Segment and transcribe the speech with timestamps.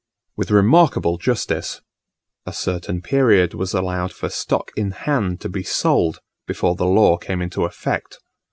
[0.35, 1.81] With remarkable justice,
[2.47, 7.17] a certain period was allowed for stock in hand to be sold, before the law
[7.19, 8.17] came into effect.